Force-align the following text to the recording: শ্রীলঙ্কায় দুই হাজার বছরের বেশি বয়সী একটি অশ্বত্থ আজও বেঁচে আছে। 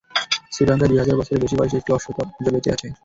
শ্রীলঙ্কায় 0.53 0.89
দুই 0.89 0.99
হাজার 1.01 1.17
বছরের 1.19 1.41
বেশি 1.43 1.55
বয়সী 1.57 1.75
একটি 1.77 1.91
অশ্বত্থ 1.93 2.17
আজও 2.31 2.51
বেঁচে 2.55 2.69
আছে। 2.75 2.87